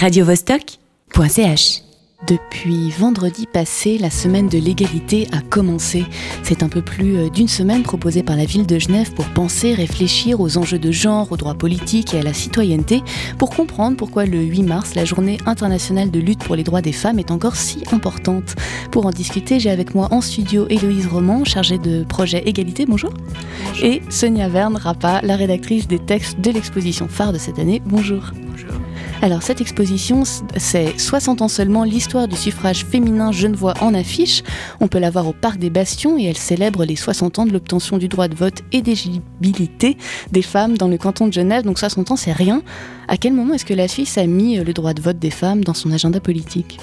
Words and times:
radiovostok.ch 0.00 1.82
depuis 2.26 2.90
vendredi 2.90 3.46
passé, 3.46 3.96
la 3.98 4.10
semaine 4.10 4.48
de 4.48 4.58
l'égalité 4.58 5.26
a 5.32 5.40
commencé. 5.40 6.04
C'est 6.42 6.62
un 6.62 6.68
peu 6.68 6.82
plus 6.82 7.16
euh, 7.16 7.30
d'une 7.30 7.48
semaine 7.48 7.82
proposée 7.82 8.22
par 8.22 8.36
la 8.36 8.44
ville 8.44 8.66
de 8.66 8.78
Genève 8.78 9.12
pour 9.14 9.24
penser, 9.26 9.72
réfléchir 9.72 10.40
aux 10.40 10.58
enjeux 10.58 10.78
de 10.78 10.90
genre, 10.90 11.32
aux 11.32 11.38
droits 11.38 11.54
politiques 11.54 12.12
et 12.12 12.18
à 12.18 12.22
la 12.22 12.34
citoyenneté, 12.34 13.02
pour 13.38 13.50
comprendre 13.50 13.96
pourquoi 13.96 14.26
le 14.26 14.38
8 14.38 14.62
mars, 14.64 14.94
la 14.94 15.06
journée 15.06 15.38
internationale 15.46 16.10
de 16.10 16.20
lutte 16.20 16.44
pour 16.44 16.56
les 16.56 16.62
droits 16.62 16.82
des 16.82 16.92
femmes, 16.92 17.18
est 17.18 17.30
encore 17.30 17.56
si 17.56 17.82
importante. 17.90 18.54
Pour 18.90 19.06
en 19.06 19.10
discuter, 19.10 19.60
j'ai 19.60 19.70
avec 19.70 19.94
moi 19.94 20.08
en 20.10 20.20
studio 20.20 20.66
Héloïse 20.68 21.06
Roman, 21.06 21.44
chargée 21.44 21.78
de 21.78 22.04
projet 22.04 22.42
Égalité, 22.46 22.84
bonjour. 22.86 23.12
bonjour. 23.66 23.84
Et 23.84 24.02
Sonia 24.10 24.48
Verne 24.48 24.76
Rappa, 24.76 25.20
la 25.22 25.36
rédactrice 25.36 25.88
des 25.88 25.98
textes 25.98 26.40
de 26.40 26.50
l'exposition 26.50 27.08
phare 27.08 27.32
de 27.32 27.38
cette 27.38 27.58
année, 27.58 27.80
bonjour. 27.86 28.32
Bonjour. 28.50 28.72
Alors 29.22 29.42
cette 29.42 29.60
exposition, 29.60 30.22
c'est 30.56 30.98
60 30.98 31.42
ans 31.42 31.48
seulement 31.48 31.84
l'histoire 31.84 32.26
du 32.26 32.36
suffrage 32.36 32.86
féminin 32.86 33.32
genevois 33.32 33.74
en 33.82 33.92
affiche. 33.92 34.42
On 34.80 34.88
peut 34.88 34.98
la 34.98 35.10
voir 35.10 35.28
au 35.28 35.34
Parc 35.34 35.58
des 35.58 35.68
Bastions 35.68 36.18
et 36.18 36.24
elle 36.24 36.38
célèbre 36.38 36.86
les 36.86 36.96
60 36.96 37.38
ans 37.38 37.44
de 37.44 37.52
l'obtention 37.52 37.98
du 37.98 38.08
droit 38.08 38.28
de 38.28 38.34
vote 38.34 38.62
et 38.72 38.80
d'éligibilité 38.80 39.98
des 40.32 40.40
femmes 40.40 40.78
dans 40.78 40.88
le 40.88 40.96
canton 40.96 41.26
de 41.26 41.34
Genève. 41.34 41.64
Donc 41.64 41.78
60 41.78 42.12
ans, 42.12 42.16
c'est 42.16 42.32
rien. 42.32 42.62
À 43.08 43.18
quel 43.18 43.34
moment 43.34 43.52
est-ce 43.52 43.66
que 43.66 43.74
la 43.74 43.88
Suisse 43.88 44.16
a 44.16 44.24
mis 44.26 44.56
le 44.56 44.72
droit 44.72 44.94
de 44.94 45.02
vote 45.02 45.18
des 45.18 45.30
femmes 45.30 45.64
dans 45.64 45.74
son 45.74 45.92
agenda 45.92 46.20
politique? 46.20 46.80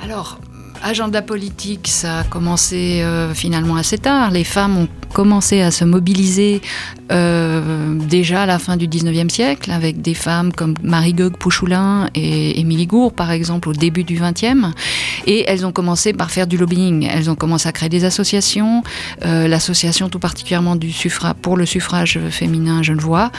Alors, 0.00 0.38
agenda 0.84 1.22
politique, 1.22 1.88
ça 1.88 2.18
a 2.18 2.24
commencé 2.24 3.00
euh, 3.02 3.34
finalement 3.34 3.76
assez 3.76 3.98
tard. 3.98 4.30
Les 4.30 4.44
femmes 4.44 4.76
ont 4.76 4.88
commencé 5.14 5.62
à 5.62 5.70
se 5.70 5.84
mobiliser 5.84 6.60
euh, 7.10 7.98
déjà 7.98 8.42
à 8.42 8.46
la 8.46 8.58
fin 8.58 8.76
du 8.76 8.86
19e 8.86 9.30
siècle, 9.30 9.70
avec 9.70 10.02
des 10.02 10.14
femmes 10.14 10.52
comme 10.52 10.74
Marie-Gogue 10.82 11.36
Pouchoulin 11.36 12.10
et 12.14 12.60
Émilie 12.60 12.86
Gour, 12.86 13.12
par 13.12 13.30
exemple, 13.30 13.68
au 13.68 13.72
début 13.72 14.04
du 14.04 14.18
20e. 14.18 14.72
Et 15.26 15.44
elles 15.48 15.64
ont 15.64 15.72
commencé 15.72 16.12
par 16.12 16.30
faire 16.30 16.46
du 16.46 16.58
lobbying. 16.58 17.08
Elles 17.10 17.30
ont 17.30 17.34
commencé 17.34 17.68
à 17.68 17.72
créer 17.72 17.88
des 17.88 18.04
associations, 18.04 18.82
euh, 19.24 19.48
l'association 19.48 20.08
tout 20.08 20.18
particulièrement 20.18 20.76
du 20.76 20.92
pour 21.40 21.56
le 21.56 21.66
suffrage 21.66 22.18
féminin 22.30 22.82
genevois, 22.82 23.30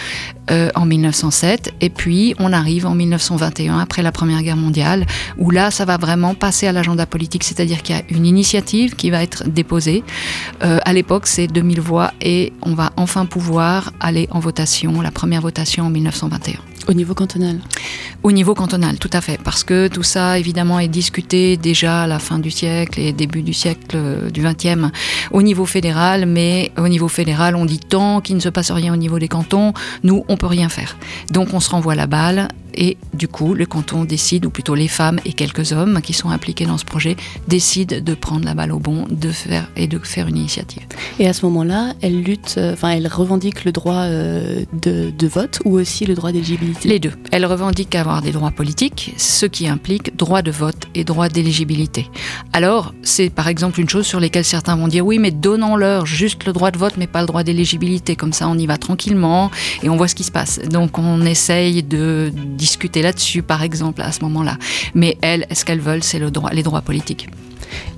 euh, 0.52 0.70
en 0.76 0.86
1907. 0.86 1.74
Et 1.82 1.90
puis, 1.90 2.36
on 2.40 2.54
arrive 2.54 2.86
en 2.86 2.96
1921, 2.96 3.80
après 3.80 4.02
la 4.02 4.12
Première 4.12 4.42
Guerre 4.44 4.58
mondiale, 4.58 5.06
où 5.38 5.52
là, 5.52 5.72
ça 5.72 5.86
va 5.86 5.98
vraiment 5.98 6.36
passer 6.36 6.68
à 6.68 6.72
l'agenda 6.72 7.06
politique, 7.06 7.44
c'est-à-dire 7.44 7.82
qu'il 7.82 7.96
y 7.96 8.00
a 8.00 8.04
une 8.10 8.26
initiative 8.26 8.96
qui 8.96 9.10
va 9.10 9.24
être 9.24 9.48
déposée. 9.48 10.04
Euh, 10.64 10.80
à 10.86 10.94
l'époque, 10.94 11.28
c'est 11.28 11.48
2000 11.48 11.82
voix 11.82 12.12
et 12.22 12.54
on 12.62 12.74
va 12.74 12.92
enfin 12.98 13.26
pouvoir 13.26 13.92
aller 14.00 14.28
en 14.32 14.40
votation, 14.40 15.02
la 15.02 15.12
première 15.12 15.42
votation 15.42 15.86
en 15.86 15.90
1921. 15.90 16.60
Au 16.88 16.94
niveau 16.94 17.16
cantonal 17.16 17.58
Au 18.22 18.32
niveau 18.32 18.54
cantonal, 18.54 19.00
tout 19.00 19.10
à 19.12 19.22
fait. 19.22 19.40
Parce 19.44 19.64
que 19.64 19.88
tout 19.88 20.04
ça, 20.04 20.38
évidemment, 20.38 20.80
est 20.80 20.88
discuté 20.88 21.58
déjà 21.58 22.04
à 22.04 22.08
la 22.08 22.20
fin 22.20 22.38
du 22.38 22.52
siècle 22.52 23.00
et 23.00 23.12
début 23.12 23.42
du 23.42 23.54
siècle 23.54 23.96
euh, 23.96 24.30
du 24.30 24.42
XXe 24.42 24.92
au 25.32 25.42
niveau 25.42 25.66
fédéral. 25.66 26.26
Mais 26.26 26.72
au 26.78 26.88
niveau 26.88 27.08
fédéral, 27.08 27.56
on 27.56 27.66
dit 27.66 27.80
tant 27.80 28.22
qu'il 28.22 28.36
ne 28.36 28.42
se 28.42 28.50
passe 28.50 28.72
rien 28.72 28.94
au 28.94 28.98
niveau 28.98 29.18
des 29.18 29.28
cantons, 29.28 29.74
nous, 30.04 30.26
on 30.28 30.38
peut 30.38 30.46
rien 30.48 30.70
faire. 30.70 30.98
Donc 31.32 31.54
on 31.54 31.60
se 31.60 31.70
renvoie 31.70 31.96
la 31.96 32.08
balle 32.08 32.50
et 32.76 32.98
du 33.14 33.28
coup, 33.28 33.54
le 33.54 33.66
canton 33.66 34.04
décide, 34.04 34.46
ou 34.46 34.50
plutôt 34.50 34.76
les 34.76 34.88
femmes 34.88 35.20
et 35.26 35.34
quelques 35.34 35.72
hommes 35.72 36.02
qui 36.02 36.14
sont 36.14 36.30
impliqués 36.30 36.66
dans 36.66 36.78
ce 36.78 36.86
projet, 36.86 37.16
décident 37.48 37.98
de 38.02 38.14
prendre 38.14 38.46
la 38.46 38.54
balle 38.54 38.72
au 38.72 38.80
bon 38.80 39.06
de 39.10 39.30
faire, 39.30 39.70
et 39.76 39.88
de 39.88 40.00
faire 40.00 40.28
une 40.28 40.38
initiative. 40.38 40.84
Et 41.20 41.28
à 41.28 41.34
ce 41.34 41.46
moment-là, 41.46 41.94
elle 42.02 42.22
lutte, 42.22 42.60
enfin, 42.74 42.90
elle 42.90 43.08
revendique 43.08 43.66
le 43.66 43.72
droit 43.72 44.04
euh, 44.04 44.64
de, 44.74 45.12
de, 45.12 45.28
vote 45.28 45.60
ou 45.66 45.78
aussi 45.78 46.06
le 46.06 46.14
droit 46.14 46.32
d'éligibilité? 46.32 46.90
Les 46.90 47.00
deux. 47.00 47.14
Elle 47.32 47.46
revendique 47.46 47.96
avoir 47.96 48.22
des 48.22 48.32
droits 48.32 48.52
politiques, 48.52 49.14
ce 49.18 49.46
qui 49.46 49.68
implique 49.68 50.16
droit 50.18 50.42
de 50.42 50.52
vote 50.52 50.88
et 50.94 51.04
droit 51.04 51.30
d'éligibilité. 51.30 52.08
Alors, 52.54 52.94
c'est 53.02 53.30
par 53.30 53.48
exemple 53.48 53.80
une 53.80 53.90
chose 53.90 54.06
sur 54.06 54.20
laquelle 54.20 54.46
certains 54.46 54.76
vont 54.76 54.88
dire 54.88 55.06
oui, 55.06 55.20
mais 55.20 55.32
donnons-leur 55.32 56.06
juste 56.06 56.46
le 56.46 56.54
droit 56.54 56.72
de 56.72 56.78
vote, 56.78 56.96
mais 56.98 57.08
pas 57.08 57.22
le 57.22 57.28
droit 57.28 57.44
d'éligibilité. 57.44 58.16
Comme 58.16 58.34
ça, 58.34 58.48
on 58.48 58.58
y 58.58 58.66
va 58.66 58.78
tranquillement 58.78 59.52
et 59.84 59.90
on 59.90 59.98
voit 59.98 60.08
ce 60.08 60.16
qui 60.16 60.24
se 60.24 60.32
passe. 60.32 60.60
Donc, 60.70 60.98
on 60.98 61.26
essaye 61.26 61.84
de 61.84 62.32
discuter 62.66 63.04
là-dessus, 63.04 63.44
par 63.44 63.62
exemple, 63.62 64.02
à 64.02 64.12
ce 64.12 64.22
moment-là. 64.22 64.58
Mais 64.96 65.18
elles, 65.22 65.46
ce 65.52 65.64
qu'elles 65.66 65.80
veulent, 65.80 66.04
c'est 66.04 66.20
le 66.20 66.32
droit, 66.32 66.50
les 66.52 66.64
droits 66.64 66.82
politiques. 66.82 67.30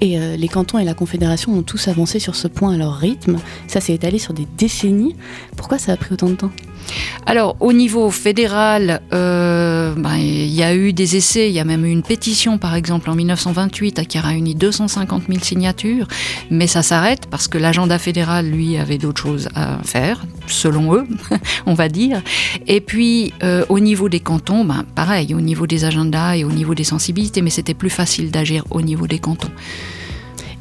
Et 0.01 0.19
euh, 0.19 0.35
les 0.35 0.47
cantons 0.47 0.77
et 0.77 0.83
la 0.83 0.93
Confédération 0.93 1.53
ont 1.53 1.63
tous 1.63 1.87
avancé 1.87 2.19
sur 2.19 2.35
ce 2.35 2.47
point 2.47 2.73
à 2.73 2.77
leur 2.77 2.95
rythme. 2.95 3.37
Ça 3.67 3.79
s'est 3.79 3.93
étalé 3.93 4.19
sur 4.19 4.33
des 4.33 4.47
décennies. 4.57 5.15
Pourquoi 5.55 5.77
ça 5.77 5.93
a 5.93 5.97
pris 5.97 6.13
autant 6.13 6.29
de 6.29 6.35
temps? 6.35 6.51
Alors, 7.25 7.57
au 7.59 7.73
niveau 7.73 8.09
fédéral, 8.09 9.01
euh, 9.13 9.93
ben, 9.95 10.15
il 10.15 10.53
y 10.53 10.63
a 10.63 10.73
eu 10.73 10.93
des 10.93 11.17
essais, 11.17 11.49
il 11.49 11.53
y 11.53 11.59
a 11.59 11.65
même 11.65 11.85
eu 11.85 11.91
une 11.91 12.03
pétition, 12.03 12.57
par 12.57 12.75
exemple, 12.75 13.09
en 13.09 13.15
1928, 13.15 14.07
qui 14.07 14.17
a 14.17 14.21
réuni 14.21 14.55
250 14.55 15.23
000 15.27 15.43
signatures, 15.43 16.07
mais 16.49 16.67
ça 16.67 16.83
s'arrête 16.83 17.27
parce 17.29 17.47
que 17.47 17.57
l'agenda 17.57 17.99
fédéral, 17.99 18.49
lui, 18.49 18.77
avait 18.77 18.97
d'autres 18.97 19.21
choses 19.21 19.49
à 19.55 19.79
faire, 19.83 20.25
selon 20.47 20.95
eux, 20.95 21.07
on 21.65 21.73
va 21.73 21.89
dire. 21.89 22.21
Et 22.65 22.79
puis, 22.79 23.33
euh, 23.43 23.65
au 23.69 23.79
niveau 23.79 24.07
des 24.07 24.21
cantons, 24.21 24.63
ben, 24.63 24.85
pareil, 24.95 25.33
au 25.33 25.41
niveau 25.41 25.67
des 25.67 25.83
agendas 25.83 26.37
et 26.37 26.43
au 26.43 26.51
niveau 26.51 26.75
des 26.75 26.85
sensibilités, 26.85 27.41
mais 27.41 27.49
c'était 27.49 27.73
plus 27.73 27.89
facile 27.89 28.31
d'agir 28.31 28.63
au 28.71 28.81
niveau 28.81 29.07
des 29.07 29.19
cantons. 29.19 29.51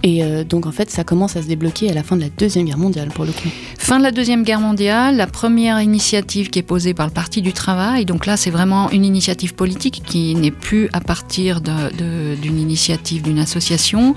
Et 0.03 0.23
euh, 0.23 0.45
donc 0.45 0.67
en 0.67 0.73
fait, 0.73 0.91
ça 0.91 1.03
commence 1.05 1.37
à 1.37 1.43
se 1.43 1.49
débloquer 1.49 1.91
à 1.91 1.95
la 1.95 2.03
fin 2.03 2.17
de 2.17 2.21
la 2.21 2.29
Deuxième 2.29 2.65
Guerre 2.65 2.79
mondiale, 2.79 3.09
pour 3.09 3.25
le 3.25 3.33
coup. 3.33 3.49
Fin 3.87 3.99
de 3.99 4.03
la 4.03 4.11
Deuxième 4.11 4.43
Guerre 4.43 4.59
mondiale, 4.59 5.17
la 5.17 5.29
première 5.29 5.81
initiative 5.81 6.51
qui 6.51 6.59
est 6.59 6.65
posée 6.65 6.93
par 6.93 7.07
le 7.07 7.13
Parti 7.13 7.41
du 7.41 7.53
Travail, 7.53 8.05
donc 8.05 8.27
là 8.27 8.37
c'est 8.37 8.51
vraiment 8.51 8.91
une 8.91 9.05
initiative 9.05 9.55
politique 9.55 10.03
qui 10.05 10.35
n'est 10.35 10.51
plus 10.51 10.89
à 10.93 10.99
partir 10.99 11.61
d'une 11.61 12.59
initiative 12.59 13.23
d'une 13.23 13.39
association, 13.39 14.17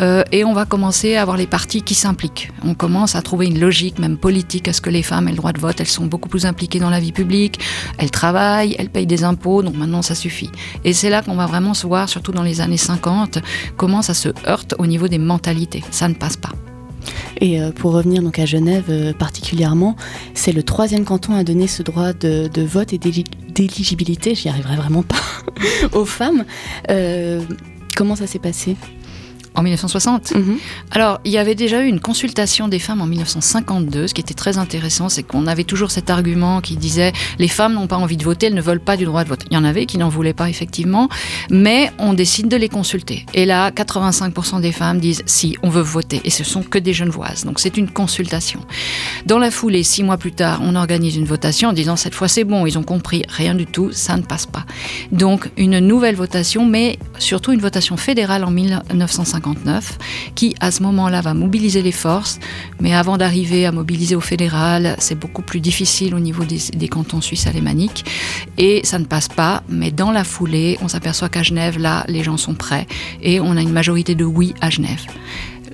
euh, 0.00 0.22
et 0.30 0.44
on 0.44 0.52
va 0.52 0.64
commencer 0.64 1.16
à 1.16 1.22
avoir 1.22 1.36
les 1.36 1.48
partis 1.48 1.82
qui 1.82 1.96
s'impliquent. 1.96 2.52
On 2.64 2.74
commence 2.74 3.16
à 3.16 3.20
trouver 3.20 3.46
une 3.46 3.58
logique 3.58 3.98
même 3.98 4.16
politique 4.16 4.68
à 4.68 4.72
ce 4.72 4.80
que 4.80 4.90
les 4.90 5.02
femmes 5.02 5.26
aient 5.26 5.32
le 5.32 5.38
droit 5.38 5.52
de 5.52 5.58
vote, 5.58 5.80
elles 5.80 5.88
sont 5.88 6.06
beaucoup 6.06 6.28
plus 6.28 6.46
impliquées 6.46 6.78
dans 6.78 6.88
la 6.88 7.00
vie 7.00 7.10
publique, 7.10 7.58
elles 7.98 8.12
travaillent, 8.12 8.76
elles 8.78 8.90
payent 8.90 9.08
des 9.08 9.24
impôts, 9.24 9.64
donc 9.64 9.74
maintenant 9.74 10.02
ça 10.02 10.14
suffit. 10.14 10.50
Et 10.84 10.92
c'est 10.92 11.10
là 11.10 11.22
qu'on 11.22 11.34
va 11.34 11.46
vraiment 11.46 11.74
se 11.74 11.84
voir, 11.84 12.08
surtout 12.08 12.30
dans 12.30 12.44
les 12.44 12.60
années 12.60 12.76
50, 12.76 13.40
comment 13.76 14.02
ça 14.02 14.14
se 14.14 14.28
heurte 14.46 14.76
au 14.78 14.86
niveau 14.86 15.08
des 15.08 15.18
mentalités. 15.18 15.82
Ça 15.90 16.06
ne 16.06 16.14
passe 16.14 16.36
pas. 16.36 16.52
Et 17.40 17.60
euh, 17.60 17.70
pour 17.70 17.92
revenir 17.92 18.22
donc 18.22 18.38
à 18.38 18.46
Genève 18.46 18.84
euh, 18.88 19.12
particulièrement, 19.12 19.96
c'est 20.34 20.52
le 20.52 20.62
troisième 20.62 21.04
canton 21.04 21.34
à 21.34 21.44
donner 21.44 21.66
ce 21.66 21.82
droit 21.82 22.12
de, 22.12 22.48
de 22.48 22.62
vote 22.62 22.92
et 22.92 22.98
d'éligibilité, 22.98 24.34
j'y 24.34 24.48
arriverai 24.48 24.76
vraiment 24.76 25.02
pas, 25.02 25.16
aux 25.92 26.04
femmes. 26.04 26.44
Euh, 26.90 27.42
comment 27.96 28.16
ça 28.16 28.26
s'est 28.26 28.38
passé? 28.38 28.76
En 29.60 29.62
1960. 29.62 30.34
Mhm. 30.34 30.58
Alors, 30.90 31.20
il 31.24 31.32
y 31.32 31.38
avait 31.38 31.54
déjà 31.54 31.82
eu 31.82 31.86
une 31.86 32.00
consultation 32.00 32.68
des 32.68 32.78
femmes 32.78 33.00
en 33.00 33.06
1952. 33.06 34.08
Ce 34.08 34.14
qui 34.14 34.20
était 34.20 34.34
très 34.34 34.58
intéressant, 34.58 35.08
c'est 35.08 35.22
qu'on 35.22 35.46
avait 35.46 35.64
toujours 35.64 35.90
cet 35.90 36.10
argument 36.10 36.60
qui 36.60 36.76
disait 36.76 37.12
les 37.38 37.48
femmes 37.48 37.74
n'ont 37.74 37.86
pas 37.86 37.96
envie 37.96 38.16
de 38.16 38.24
voter, 38.24 38.46
elles 38.46 38.54
ne 38.54 38.62
veulent 38.62 38.80
pas 38.80 38.96
du 38.96 39.04
droit 39.04 39.24
de 39.24 39.28
vote. 39.28 39.44
Il 39.50 39.54
y 39.54 39.56
en 39.56 39.64
avait 39.64 39.86
qui 39.86 39.98
n'en 39.98 40.08
voulaient 40.08 40.34
pas, 40.34 40.48
effectivement, 40.48 41.08
mais 41.50 41.92
on 41.98 42.14
décide 42.14 42.48
de 42.48 42.56
les 42.56 42.68
consulter. 42.68 43.26
Et 43.34 43.44
là, 43.46 43.70
85% 43.70 44.60
des 44.60 44.72
femmes 44.72 44.98
disent 44.98 45.22
si, 45.26 45.56
on 45.62 45.68
veut 45.68 45.82
voter. 45.82 46.20
Et 46.24 46.30
ce 46.30 46.44
sont 46.44 46.62
que 46.62 46.78
des 46.78 46.92
genevoises. 46.92 47.44
Donc, 47.44 47.60
c'est 47.60 47.76
une 47.76 47.90
consultation. 47.90 48.60
Dans 49.26 49.38
la 49.38 49.50
foulée, 49.50 49.82
six 49.82 50.02
mois 50.02 50.16
plus 50.16 50.32
tard, 50.32 50.60
on 50.62 50.74
organise 50.74 51.16
une 51.16 51.26
votation 51.26 51.68
en 51.68 51.72
disant 51.72 51.96
cette 51.96 52.14
fois 52.14 52.28
c'est 52.28 52.44
bon, 52.44 52.66
ils 52.66 52.78
ont 52.78 52.82
compris, 52.82 53.24
rien 53.28 53.54
du 53.54 53.66
tout, 53.66 53.90
ça 53.92 54.16
ne 54.16 54.22
passe 54.22 54.46
pas. 54.46 54.64
Donc, 55.12 55.50
une 55.56 55.78
nouvelle 55.80 56.16
votation, 56.16 56.64
mais 56.64 56.98
surtout 57.18 57.52
une 57.52 57.60
votation 57.60 57.96
fédérale 57.96 58.44
en 58.44 58.50
1950 58.50 59.49
qui 60.34 60.54
à 60.60 60.70
ce 60.70 60.82
moment-là 60.82 61.20
va 61.20 61.34
mobiliser 61.34 61.82
les 61.82 61.92
forces, 61.92 62.38
mais 62.80 62.94
avant 62.94 63.16
d'arriver 63.16 63.66
à 63.66 63.72
mobiliser 63.72 64.14
au 64.14 64.20
fédéral, 64.20 64.96
c'est 64.98 65.18
beaucoup 65.18 65.42
plus 65.42 65.60
difficile 65.60 66.14
au 66.14 66.20
niveau 66.20 66.44
des, 66.44 66.88
cantons 66.88 67.20
suisses 67.20 67.46
alémaniques, 67.46 68.04
et 68.58 68.80
ça 68.84 68.98
ne 68.98 69.04
passe 69.04 69.28
pas, 69.28 69.62
mais 69.68 69.90
dans 69.90 70.10
la 70.10 70.24
foulée, 70.24 70.78
on 70.82 70.88
s'aperçoit 70.88 71.28
qu'à 71.28 71.42
Genève, 71.42 71.78
là, 71.78 72.04
les 72.08 72.22
gens 72.22 72.36
sont 72.36 72.54
prêts, 72.54 72.86
et 73.22 73.40
on 73.40 73.56
a 73.56 73.60
une 73.60 73.72
majorité 73.72 74.14
de 74.14 74.24
oui 74.24 74.54
à 74.60 74.70
Genève. 74.70 75.04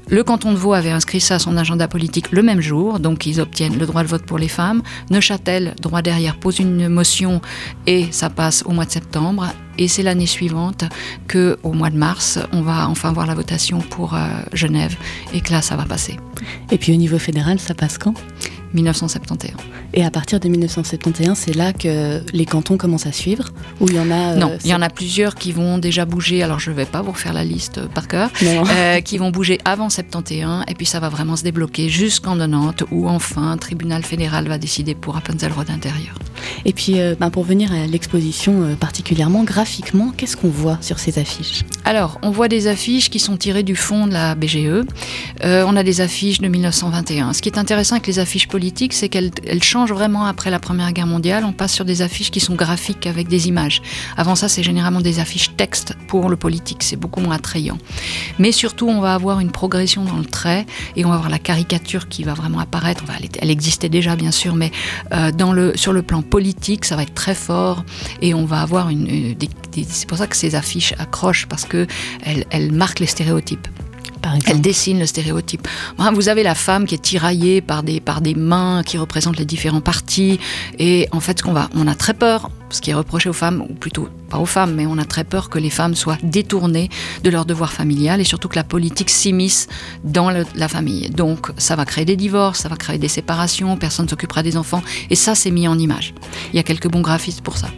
Le 0.08 0.22
canton 0.22 0.52
de 0.52 0.56
Vaud 0.56 0.72
avait 0.72 0.92
inscrit 0.92 1.20
ça 1.20 1.34
à 1.34 1.38
son 1.40 1.56
agenda 1.56 1.88
politique 1.88 2.30
le 2.30 2.40
même 2.40 2.60
jour, 2.60 3.00
donc 3.00 3.26
ils 3.26 3.40
obtiennent 3.40 3.76
le 3.76 3.86
droit 3.86 4.04
de 4.04 4.08
vote 4.08 4.22
pour 4.22 4.38
les 4.38 4.46
femmes. 4.46 4.82
Neuchâtel, 5.10 5.74
droit 5.82 6.00
derrière, 6.00 6.36
pose 6.36 6.60
une 6.60 6.88
motion 6.88 7.40
et 7.88 8.06
ça 8.12 8.30
passe 8.30 8.62
au 8.66 8.70
mois 8.70 8.84
de 8.84 8.92
septembre. 8.92 9.48
Et 9.78 9.88
c'est 9.88 10.04
l'année 10.04 10.26
suivante 10.26 10.84
que, 11.26 11.58
au 11.64 11.72
mois 11.72 11.90
de 11.90 11.98
mars, 11.98 12.38
on 12.52 12.62
va 12.62 12.88
enfin 12.88 13.12
voir 13.12 13.26
la 13.26 13.34
votation 13.34 13.80
pour 13.80 14.14
euh, 14.14 14.28
Genève 14.52 14.96
et 15.34 15.40
que 15.40 15.50
là, 15.50 15.60
ça 15.60 15.74
va 15.74 15.84
passer. 15.84 16.16
Et 16.70 16.78
puis 16.78 16.92
au 16.92 16.96
niveau 16.96 17.18
fédéral, 17.18 17.58
ça 17.58 17.74
passe 17.74 17.98
quand? 17.98 18.14
1971. 18.74 19.54
Et 19.94 20.04
à 20.04 20.10
partir 20.10 20.40
de 20.40 20.48
1971, 20.48 21.36
c'est 21.36 21.54
là 21.54 21.72
que 21.72 22.20
les 22.32 22.44
cantons 22.44 22.76
commencent 22.76 23.06
à 23.06 23.12
suivre 23.12 23.50
Ou 23.80 23.86
il 23.88 23.94
y 23.94 23.98
en 23.98 24.10
a 24.10 24.34
Non, 24.34 24.56
il 24.64 24.70
y 24.70 24.74
en 24.74 24.82
a 24.82 24.90
plusieurs 24.90 25.34
qui 25.34 25.52
vont 25.52 25.78
déjà 25.78 26.04
bouger. 26.04 26.42
Alors 26.42 26.58
je 26.58 26.70
ne 26.70 26.76
vais 26.76 26.84
pas 26.84 27.02
vous 27.02 27.12
refaire 27.12 27.32
la 27.32 27.44
liste 27.44 27.80
par 27.88 28.08
cœur. 28.08 28.30
qui 29.04 29.18
vont 29.18 29.30
bouger 29.30 29.58
avant 29.64 29.88
71 29.88 30.64
et 30.68 30.74
puis 30.74 30.86
ça 30.86 31.00
va 31.00 31.08
vraiment 31.08 31.36
se 31.36 31.42
débloquer 31.42 31.88
jusqu'en 31.88 32.36
90 32.36 32.86
où 32.90 33.08
enfin 33.08 33.52
un 33.52 33.56
tribunal 33.56 34.02
fédéral 34.02 34.48
va 34.48 34.58
décider 34.58 34.94
pour 34.94 35.16
Appenzell 35.16 35.52
Road 35.52 35.70
intérieur. 35.70 36.18
Et 36.64 36.72
puis 36.72 36.96
ben, 37.18 37.30
pour 37.30 37.44
venir 37.44 37.72
à 37.72 37.86
l'exposition 37.86 38.76
particulièrement 38.78 39.44
graphiquement, 39.44 40.12
qu'est-ce 40.16 40.36
qu'on 40.36 40.48
voit 40.48 40.78
sur 40.80 40.98
ces 40.98 41.18
affiches? 41.18 41.64
Alors 41.84 42.18
on 42.22 42.30
voit 42.30 42.48
des 42.48 42.66
affiches 42.66 43.10
qui 43.10 43.18
sont 43.18 43.36
tirées 43.36 43.62
du 43.62 43.76
fond 43.76 44.06
de 44.06 44.12
la 44.12 44.34
BGE. 44.34 44.84
on 45.42 45.76
a 45.76 45.82
des 45.82 46.00
affiches 46.00 46.40
de 46.40 46.48
1921. 46.48 47.32
Ce 47.32 47.42
qui 47.42 47.48
est 47.48 47.58
intéressant 47.58 47.96
avec 47.96 48.06
les 48.06 48.18
affiches 48.18 48.48
politiques, 48.56 48.94
c'est 48.94 49.10
qu'elles 49.10 49.62
changent 49.62 49.92
vraiment 49.92 50.24
après 50.24 50.50
la 50.50 50.58
Première 50.58 50.90
Guerre 50.92 51.06
mondiale. 51.06 51.44
On 51.44 51.52
passe 51.52 51.74
sur 51.74 51.84
des 51.84 52.00
affiches 52.00 52.30
qui 52.30 52.40
sont 52.40 52.54
graphiques 52.54 53.06
avec 53.06 53.28
des 53.28 53.48
images. 53.48 53.82
Avant 54.16 54.34
ça, 54.34 54.48
c'est 54.48 54.62
généralement 54.62 55.02
des 55.02 55.18
affiches 55.18 55.54
texte 55.58 55.92
pour 56.08 56.30
le 56.30 56.36
politique. 56.36 56.82
C'est 56.82 56.96
beaucoup 56.96 57.20
moins 57.20 57.34
attrayant. 57.34 57.76
Mais 58.38 58.52
surtout, 58.52 58.88
on 58.88 59.02
va 59.02 59.12
avoir 59.12 59.40
une 59.40 59.50
progression 59.50 60.06
dans 60.06 60.16
le 60.16 60.24
trait 60.24 60.64
et 60.96 61.04
on 61.04 61.10
va 61.10 61.16
avoir 61.16 61.28
la 61.28 61.38
caricature 61.38 62.08
qui 62.08 62.24
va 62.24 62.32
vraiment 62.32 62.58
apparaître. 62.58 63.04
Elle 63.42 63.50
existait 63.50 63.90
déjà, 63.90 64.16
bien 64.16 64.30
sûr, 64.30 64.54
mais 64.54 64.72
euh, 65.12 65.72
sur 65.74 65.92
le 65.92 66.00
plan 66.00 66.22
politique, 66.22 66.86
ça 66.86 66.96
va 66.96 67.02
être 67.02 67.12
très 67.12 67.34
fort 67.34 67.84
et 68.22 68.32
on 68.32 68.46
va 68.46 68.62
avoir 68.62 68.88
une. 68.88 69.36
c'est 69.86 70.08
pour 70.08 70.16
ça 70.16 70.26
que 70.26 70.36
ces 70.36 70.54
affiches 70.54 70.94
accrochent 70.98 71.44
parce 71.46 71.66
que 71.66 71.86
elles 72.24 72.72
marquent 72.72 73.00
les 73.00 73.06
stéréotypes. 73.06 73.68
Elle 74.46 74.60
dessine 74.60 74.98
le 74.98 75.06
stéréotype. 75.06 75.66
Vous 76.14 76.28
avez 76.28 76.42
la 76.42 76.54
femme 76.54 76.86
qui 76.86 76.94
est 76.94 77.02
tiraillée 77.02 77.60
par 77.60 77.82
des, 77.82 78.00
par 78.00 78.20
des 78.20 78.34
mains 78.34 78.82
qui 78.84 78.98
représentent 78.98 79.38
les 79.38 79.44
différents 79.44 79.80
partis. 79.80 80.38
Et 80.78 81.08
en 81.12 81.20
fait, 81.20 81.38
ce 81.38 81.42
qu'on 81.42 81.52
va, 81.52 81.68
on 81.74 81.86
a 81.86 81.94
très 81.94 82.14
peur, 82.14 82.50
ce 82.70 82.80
qui 82.80 82.90
est 82.90 82.94
reproché 82.94 83.28
aux 83.28 83.34
femmes, 83.34 83.64
ou 83.68 83.74
plutôt 83.74 84.08
pas 84.28 84.38
aux 84.38 84.46
femmes, 84.46 84.74
mais 84.74 84.86
on 84.86 84.98
a 84.98 85.04
très 85.04 85.24
peur 85.24 85.48
que 85.48 85.58
les 85.58 85.70
femmes 85.70 85.94
soient 85.94 86.18
détournées 86.22 86.88
de 87.22 87.30
leur 87.30 87.44
devoir 87.44 87.72
familial 87.72 88.20
et 88.20 88.24
surtout 88.24 88.48
que 88.48 88.56
la 88.56 88.64
politique 88.64 89.10
s'immisce 89.10 89.68
dans 90.04 90.30
la 90.30 90.68
famille. 90.68 91.10
Donc, 91.10 91.50
ça 91.58 91.76
va 91.76 91.84
créer 91.84 92.04
des 92.04 92.16
divorces, 92.16 92.60
ça 92.60 92.68
va 92.68 92.76
créer 92.76 92.98
des 92.98 93.08
séparations, 93.08 93.76
personne 93.76 94.06
ne 94.06 94.10
s'occupera 94.10 94.42
des 94.42 94.56
enfants. 94.56 94.82
Et 95.10 95.16
ça, 95.16 95.34
c'est 95.34 95.50
mis 95.50 95.68
en 95.68 95.78
image. 95.78 96.14
Il 96.52 96.56
y 96.56 96.60
a 96.60 96.62
quelques 96.62 96.88
bons 96.88 97.02
graphistes 97.02 97.40
pour 97.40 97.56
ça. 97.56 97.68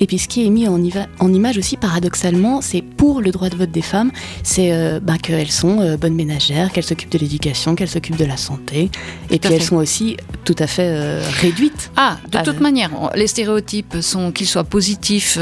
Et 0.00 0.06
puis 0.06 0.18
ce 0.18 0.28
qui 0.28 0.46
est 0.46 0.50
mis 0.50 0.68
en, 0.68 0.80
en 1.18 1.32
image 1.32 1.58
aussi 1.58 1.76
paradoxalement, 1.76 2.60
c'est 2.60 2.82
pour 2.82 3.20
le 3.20 3.30
droit 3.30 3.48
de 3.48 3.56
vote 3.56 3.70
des 3.70 3.82
femmes, 3.82 4.10
c'est 4.42 4.72
euh, 4.72 5.00
bah, 5.00 5.18
qu'elles 5.20 5.50
sont 5.50 5.80
euh, 5.80 5.96
bonnes 5.96 6.14
ménagères, 6.14 6.72
qu'elles 6.72 6.84
s'occupent 6.84 7.12
de 7.12 7.18
l'éducation, 7.18 7.74
qu'elles 7.74 7.88
s'occupent 7.88 8.16
de 8.16 8.24
la 8.24 8.36
santé, 8.36 8.90
et 9.30 9.38
puis 9.38 9.52
elles 9.52 9.62
sont 9.62 9.76
aussi 9.76 10.16
tout 10.44 10.56
à 10.58 10.66
fait 10.66 10.88
euh, 10.88 11.22
réduites. 11.40 11.90
Ah, 11.96 12.18
de 12.30 12.38
toute 12.38 12.60
manière, 12.60 12.90
les 13.14 13.26
stéréotypes 13.26 13.96
sont 14.00 14.32
qu'ils 14.32 14.46
soient 14.46 14.64
positifs, 14.64 15.38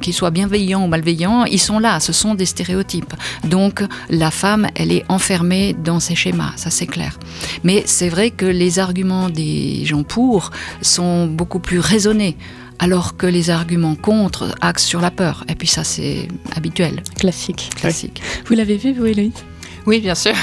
qu'ils 0.00 0.14
soient 0.14 0.30
bienveillants 0.30 0.84
ou 0.84 0.88
malveillants, 0.88 1.44
ils 1.44 1.60
sont 1.60 1.78
là, 1.78 2.00
ce 2.00 2.12
sont 2.12 2.34
des 2.34 2.46
stéréotypes. 2.46 3.14
Donc 3.44 3.82
la 4.08 4.30
femme, 4.30 4.68
elle 4.74 4.92
est 4.92 5.04
enfermée 5.08 5.74
dans 5.74 6.00
ces 6.00 6.14
schémas, 6.14 6.52
ça 6.56 6.70
c'est 6.70 6.86
clair. 6.86 7.18
Mais 7.64 7.82
c'est 7.86 8.08
vrai 8.08 8.30
que 8.30 8.46
les 8.46 8.78
arguments 8.78 9.28
des 9.28 9.84
gens 9.84 10.02
pour 10.02 10.50
sont 10.82 11.26
beaucoup 11.26 11.60
plus 11.60 11.78
raisonnés 11.78 12.36
alors 12.80 13.16
que 13.16 13.26
les 13.26 13.50
arguments 13.50 13.94
contre 13.94 14.54
axent 14.60 14.86
sur 14.86 15.00
la 15.00 15.10
peur. 15.10 15.44
Et 15.48 15.54
puis 15.54 15.68
ça, 15.68 15.84
c'est 15.84 16.26
habituel. 16.56 17.02
Classique. 17.18 17.70
Classique. 17.76 18.20
Vous 18.46 18.54
l'avez 18.54 18.76
vu, 18.78 18.92
vous, 18.92 19.06
Héloïse? 19.06 19.44
Oui, 19.86 20.00
bien 20.00 20.14
sûr. 20.14 20.34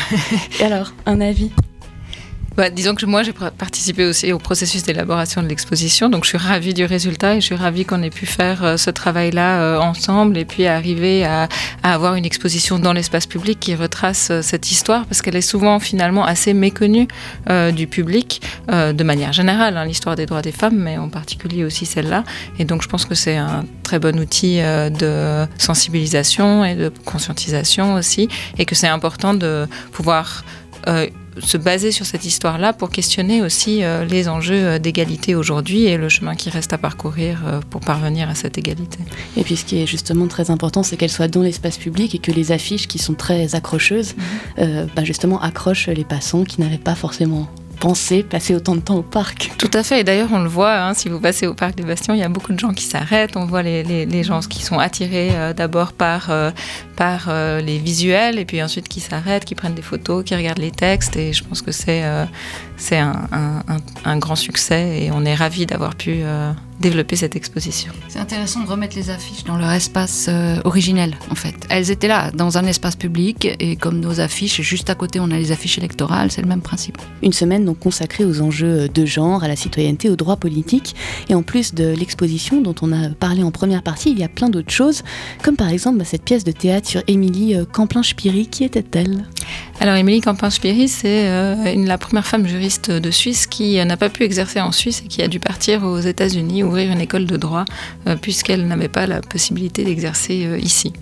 Et 0.59 0.63
alors, 0.63 0.93
un 1.05 1.19
avis? 1.19 1.51
Bah, 2.57 2.71
disons 2.71 2.95
que 2.95 3.05
moi, 3.05 3.21
j'ai 3.21 3.33
participé 3.33 4.03
aussi 4.03 4.33
au 4.33 4.39
processus 4.39 4.81
d'élaboration 4.81 5.43
de 5.43 5.47
l'exposition, 5.47 6.09
donc 6.09 6.23
je 6.23 6.29
suis 6.29 6.39
ravie 6.39 6.73
du 6.73 6.85
résultat 6.85 7.35
et 7.35 7.39
je 7.39 7.45
suis 7.45 7.55
ravie 7.55 7.85
qu'on 7.85 8.01
ait 8.01 8.09
pu 8.09 8.25
faire 8.25 8.63
euh, 8.63 8.77
ce 8.77 8.89
travail-là 8.89 9.61
euh, 9.61 9.77
ensemble 9.77 10.39
et 10.39 10.45
puis 10.45 10.65
arriver 10.65 11.23
à, 11.23 11.47
avoir 11.83 12.15
une 12.15 12.25
exposition 12.25 12.79
dans 12.79 12.93
l'espace 12.93 13.27
public 13.27 13.59
qui 13.59 13.75
retrace 13.75 14.29
euh, 14.31 14.41
cette 14.41 14.71
histoire 14.71 15.05
parce 15.05 15.21
qu'elle 15.21 15.35
est 15.35 15.41
souvent 15.41 15.79
finalement 15.79 16.25
assez 16.25 16.55
méconnue 16.55 17.07
du 17.75 17.87
public 17.87 18.41
de 18.67 19.03
manière 19.03 19.33
générale, 19.33 19.77
hein, 19.77 19.85
l'histoire 19.85 20.15
des 20.15 20.25
droits 20.25 20.41
des 20.41 20.51
femmes, 20.51 20.77
mais 20.77 20.97
en 20.97 21.09
particulier 21.09 21.63
aussi 21.63 21.85
celle-là. 21.85 22.23
Et 22.57 22.65
donc 22.65 22.81
je 22.81 22.87
pense 22.87 23.05
que 23.05 23.15
c'est 23.15 23.37
un 23.37 23.65
très 23.83 23.99
bon 23.99 24.19
outil 24.19 24.57
de 24.57 25.45
sensibilisation 25.57 26.65
et 26.65 26.75
de 26.75 26.91
conscientisation 27.05 27.93
aussi 27.93 28.29
et 28.57 28.65
que 28.65 28.75
c'est 28.75 28.87
important 28.87 29.33
de 29.33 29.67
pouvoir 29.91 30.43
se 31.41 31.57
baser 31.57 31.91
sur 31.91 32.05
cette 32.05 32.25
histoire-là 32.25 32.73
pour 32.73 32.89
questionner 32.89 33.41
aussi 33.41 33.83
euh, 33.83 34.05
les 34.05 34.29
enjeux 34.29 34.65
euh, 34.65 34.79
d'égalité 34.79 35.35
aujourd'hui 35.35 35.85
et 35.85 35.97
le 35.97 36.09
chemin 36.09 36.35
qui 36.35 36.49
reste 36.49 36.73
à 36.73 36.77
parcourir 36.77 37.41
euh, 37.45 37.59
pour 37.69 37.81
parvenir 37.81 38.29
à 38.29 38.35
cette 38.35 38.57
égalité. 38.57 38.99
Et 39.35 39.43
puis 39.43 39.55
ce 39.55 39.65
qui 39.65 39.81
est 39.81 39.87
justement 39.87 40.27
très 40.27 40.51
important, 40.51 40.83
c'est 40.83 40.97
qu'elle 40.97 41.11
soit 41.11 41.27
dans 41.27 41.41
l'espace 41.41 41.77
public 41.77 42.15
et 42.15 42.19
que 42.19 42.31
les 42.31 42.51
affiches 42.51 42.87
qui 42.87 42.99
sont 42.99 43.13
très 43.13 43.55
accrocheuses, 43.55 44.15
mhm. 44.57 44.87
bah, 44.95 45.03
justement 45.03 45.41
accrochent 45.41 45.87
les 45.87 46.03
passants 46.03 46.43
qui 46.43 46.61
n'avaient 46.61 46.77
pas 46.77 46.95
forcément 46.95 47.47
penser 47.77 48.23
passer 48.23 48.55
autant 48.55 48.75
de 48.75 48.81
temps 48.81 48.97
au 48.97 49.03
parc. 49.03 49.51
Tout 49.57 49.69
à 49.73 49.83
fait. 49.83 50.01
Et 50.01 50.03
d'ailleurs, 50.03 50.29
on 50.31 50.39
le 50.39 50.49
voit, 50.49 50.75
hein, 50.77 50.93
si 50.93 51.09
vous 51.09 51.19
passez 51.19 51.47
au 51.47 51.53
parc 51.53 51.75
des 51.75 51.83
Bastions, 51.83 52.13
il 52.13 52.19
y 52.19 52.23
a 52.23 52.29
beaucoup 52.29 52.53
de 52.53 52.59
gens 52.59 52.73
qui 52.73 52.83
s'arrêtent. 52.83 53.37
On 53.37 53.45
voit 53.45 53.63
les, 53.63 53.83
les, 53.83 54.23
gens 54.23 54.39
qui 54.39 54.63
sont 54.63 54.79
attirés 54.79 55.29
euh, 55.33 55.53
d'abord 55.53 55.93
par, 55.93 56.29
euh, 56.29 56.51
par 56.97 57.27
euh, 57.29 57.61
les 57.61 57.77
visuels 57.77 58.39
et 58.39 58.45
puis 58.45 58.61
ensuite 58.61 58.89
qui 58.89 58.99
s'arrêtent, 58.99 59.45
qui 59.45 59.55
prennent 59.55 59.75
des 59.75 59.81
photos, 59.81 60.25
qui 60.25 60.35
regardent 60.35 60.59
les 60.59 60.71
textes. 60.71 61.15
Et 61.15 61.31
je 61.31 61.43
pense 61.43 61.61
que 61.61 61.71
c'est 61.71 62.03
c'est 62.75 62.97
un, 62.97 63.27
un, 63.31 63.77
un, 64.03 64.17
grand 64.17 64.35
succès 64.35 65.03
et 65.03 65.11
on 65.11 65.23
est 65.23 65.33
ravis 65.35 65.65
d'avoir 65.65 65.95
pu 65.95 66.23
développer 66.79 67.15
cette 67.15 67.35
exposition. 67.35 67.91
C'est 68.07 68.19
intéressant 68.19 68.63
de 68.63 68.69
remettre 68.69 68.95
les 68.95 69.09
affiches 69.09 69.43
dans 69.43 69.57
leur 69.57 69.71
espace 69.71 70.27
euh, 70.29 70.59
originel, 70.63 71.17
en 71.31 71.35
fait. 71.35 71.55
Elles 71.69 71.89
étaient 71.89 72.07
là, 72.07 72.31
dans 72.31 72.57
un 72.57 72.65
espace 72.65 72.95
public, 72.95 73.47
et 73.59 73.75
comme 73.75 73.99
nos 73.99 74.19
affiches, 74.19 74.61
juste 74.61 74.89
à 74.89 74.95
côté, 74.95 75.19
on 75.19 75.31
a 75.31 75.37
les 75.37 75.51
affiches 75.51 75.77
électorales, 75.77 76.31
c'est 76.31 76.41
le 76.41 76.47
même 76.47 76.61
principe. 76.61 76.97
Une 77.23 77.33
semaine 77.33 77.65
donc 77.65 77.79
consacrée 77.79 78.25
aux 78.25 78.41
enjeux 78.41 78.89
de 78.89 79.05
genre, 79.05 79.43
à 79.43 79.47
la 79.47 79.55
citoyenneté, 79.55 80.09
aux 80.09 80.15
droits 80.15 80.37
politiques, 80.37 80.95
et 81.29 81.35
en 81.35 81.41
plus 81.41 81.73
de 81.73 81.87
l'exposition 81.87 82.61
dont 82.61 82.75
on 82.81 82.91
a 82.91 83.09
parlé 83.09 83.43
en 83.43 83.51
première 83.51 83.81
partie, 83.81 84.11
il 84.11 84.19
y 84.19 84.23
a 84.23 84.29
plein 84.29 84.49
d'autres 84.49 84.71
choses, 84.71 85.03
comme 85.41 85.55
par 85.55 85.69
exemple 85.69 85.97
bah, 85.97 86.05
cette 86.05 86.23
pièce 86.23 86.43
de 86.43 86.51
théâtre 86.51 86.86
sur 86.87 87.01
Émilie 87.07 87.55
euh, 87.55 87.65
Camplin-Spiri. 87.65 88.47
Qui 88.47 88.63
était-elle? 88.63 89.25
Alors 89.79 89.95
Émilie 89.95 90.21
Camplin-Spiri, 90.21 90.87
c'est 90.87 91.27
euh, 91.27 91.75
la 91.75 91.97
première 91.97 92.25
femme 92.25 92.47
juriste 92.47 92.89
de 92.89 93.11
Suisse 93.11 93.45
qui 93.45 93.83
n'a 93.85 93.97
pas 93.97 94.09
pu 94.09 94.23
exercer 94.23 94.59
en 94.59 94.71
Suisse 94.71 95.03
et 95.05 95.07
qui 95.07 95.21
a 95.21 95.27
dû 95.27 95.39
partir 95.39 95.83
aux 95.83 95.99
États-Unis 95.99 96.63
ouvrir 96.63 96.91
une 96.91 97.01
école 97.01 97.25
de 97.25 97.37
droit 97.37 97.65
euh, 98.07 98.15
puisqu'elle 98.15 98.65
n'avait 98.65 98.87
pas 98.87 99.05
la 99.05 99.21
possibilité 99.21 99.83
d'exercer 99.83 100.45
euh, 100.45 100.57
ici. 100.57 100.93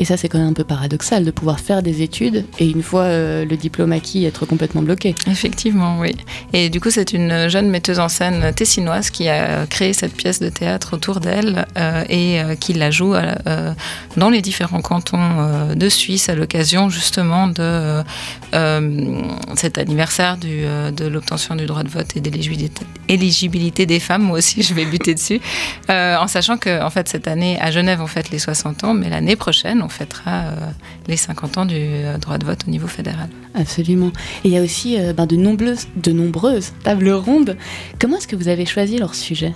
Et 0.00 0.06
ça, 0.06 0.16
c'est 0.16 0.30
quand 0.30 0.38
même 0.38 0.48
un 0.48 0.54
peu 0.54 0.64
paradoxal 0.64 1.26
de 1.26 1.30
pouvoir 1.30 1.60
faire 1.60 1.82
des 1.82 2.00
études 2.00 2.46
et 2.58 2.66
une 2.66 2.82
fois 2.82 3.02
euh, 3.02 3.44
le 3.44 3.54
diplôme 3.58 3.92
acquis, 3.92 4.24
être 4.24 4.46
complètement 4.46 4.80
bloqué. 4.80 5.14
Effectivement, 5.26 5.98
oui. 6.00 6.16
Et 6.54 6.70
du 6.70 6.80
coup, 6.80 6.88
c'est 6.88 7.12
une 7.12 7.48
jeune 7.50 7.68
metteuse 7.68 7.98
en 7.98 8.08
scène 8.08 8.54
tessinoise 8.54 9.10
qui 9.10 9.28
a 9.28 9.66
créé 9.66 9.92
cette 9.92 10.14
pièce 10.14 10.40
de 10.40 10.48
théâtre 10.48 10.94
autour 10.94 11.20
d'elle 11.20 11.66
euh, 11.76 12.02
et 12.08 12.40
euh, 12.40 12.54
qui 12.54 12.72
la 12.72 12.90
joue 12.90 13.12
dans 14.16 14.30
les 14.30 14.40
différents 14.40 14.80
cantons 14.80 15.74
de 15.74 15.88
Suisse 15.90 16.30
à 16.30 16.34
l'occasion 16.34 16.88
justement 16.88 17.48
de 17.48 18.02
cet 19.56 19.76
anniversaire 19.76 20.38
de 20.38 21.06
l'obtention 21.06 21.56
du 21.56 21.66
droit 21.66 21.82
de 21.82 21.88
vote 21.88 22.16
et 22.16 22.20
d'éligibilité 22.20 23.84
des 23.86 24.00
femmes. 24.00 24.22
Moi 24.22 24.38
aussi, 24.38 24.62
je 24.62 24.72
vais 24.72 24.86
buter 24.86 25.14
dessus. 25.14 25.40
en 25.88 26.26
sachant 26.26 26.56
que, 26.56 26.82
en 26.82 26.88
fait, 26.88 27.08
cette 27.08 27.28
année, 27.28 27.58
à 27.60 27.70
Genève, 27.70 28.00
on 28.00 28.06
fête 28.06 28.30
les 28.30 28.38
60 28.38 28.84
ans, 28.84 28.94
mais 28.94 29.10
l'année 29.10 29.36
prochaine, 29.36 29.82
on 29.82 29.89
fêtera 29.90 30.30
euh, 30.30 30.70
les 31.06 31.16
50 31.16 31.58
ans 31.58 31.66
du 31.66 31.74
euh, 31.76 32.18
droit 32.18 32.38
de 32.38 32.44
vote 32.44 32.60
au 32.66 32.70
niveau 32.70 32.86
fédéral. 32.86 33.28
Absolument. 33.54 34.12
Et 34.44 34.48
il 34.48 34.50
y 34.52 34.58
a 34.58 34.62
aussi 34.62 34.98
euh, 34.98 35.12
ben, 35.12 35.26
de, 35.26 35.36
nombreuses, 35.36 35.88
de 35.96 36.12
nombreuses 36.12 36.72
tables 36.82 37.10
rondes. 37.10 37.56
Comment 37.98 38.16
est-ce 38.16 38.28
que 38.28 38.36
vous 38.36 38.48
avez 38.48 38.66
choisi 38.66 38.98
leur 38.98 39.14
sujet? 39.14 39.54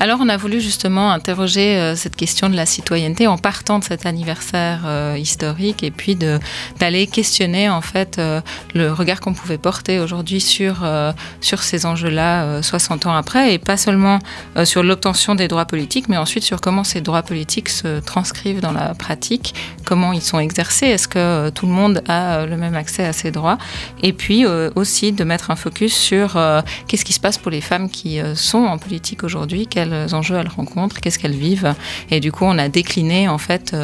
Alors 0.00 0.18
on 0.20 0.28
a 0.28 0.36
voulu 0.36 0.60
justement 0.60 1.10
interroger 1.10 1.76
euh, 1.76 1.96
cette 1.96 2.14
question 2.14 2.48
de 2.48 2.54
la 2.54 2.66
citoyenneté 2.66 3.26
en 3.26 3.36
partant 3.36 3.78
de 3.78 3.84
cet 3.84 4.06
anniversaire 4.06 4.82
euh, 4.86 5.16
historique 5.18 5.82
et 5.82 5.90
puis 5.90 6.16
d'aller 6.16 7.06
questionner 7.06 7.68
en 7.68 7.80
fait 7.80 8.18
euh, 8.18 8.40
le 8.74 8.92
regard 8.92 9.20
qu'on 9.20 9.34
pouvait 9.34 9.58
porter 9.58 9.98
aujourd'hui 9.98 10.40
sur, 10.40 10.86
sur 11.40 11.62
ces 11.62 11.86
enjeux-là 11.86 12.62
60 12.62 13.06
ans 13.06 13.14
après 13.14 13.54
et 13.54 13.58
pas 13.58 13.76
seulement 13.76 14.18
sur 14.64 14.82
l'obtention 14.82 15.34
des 15.34 15.48
droits 15.48 15.64
politiques 15.64 16.08
mais 16.08 16.16
ensuite 16.16 16.44
sur 16.44 16.60
comment 16.60 16.84
ces 16.84 17.00
droits 17.00 17.22
politiques 17.22 17.68
se 17.68 18.00
transcrivent 18.00 18.60
dans 18.60 18.72
la 18.72 18.94
pratique, 18.94 19.54
comment 19.84 20.12
ils 20.12 20.22
sont 20.22 20.38
exercés, 20.38 20.86
est-ce 20.86 21.08
que 21.08 21.50
tout 21.50 21.66
le 21.66 21.72
monde 21.72 22.02
a 22.08 22.46
le 22.46 22.56
même 22.56 22.74
accès 22.74 23.04
à 23.04 23.12
ces 23.12 23.30
droits? 23.30 23.58
Et 24.02 24.12
puis 24.12 24.46
aussi 24.74 25.12
de 25.12 25.24
mettre 25.24 25.50
un 25.50 25.56
focus 25.56 25.94
sur 25.96 26.38
qu'est-ce 26.86 27.04
qui 27.04 27.12
se 27.12 27.20
passe 27.20 27.38
pour 27.38 27.50
les 27.50 27.60
femmes 27.60 27.90
qui 27.90 28.20
sont 28.34 28.64
en 28.64 28.78
politique 28.78 29.24
aujourd'hui? 29.24 29.47
Aujourd'hui, 29.48 29.66
quels 29.66 30.14
enjeux 30.14 30.36
elles 30.36 30.48
rencontrent, 30.48 31.00
qu'est-ce 31.00 31.18
qu'elles 31.18 31.32
vivent. 31.32 31.74
Et 32.10 32.20
du 32.20 32.32
coup, 32.32 32.44
on 32.44 32.58
a 32.58 32.68
décliné 32.68 33.28
en 33.28 33.38
fait 33.38 33.74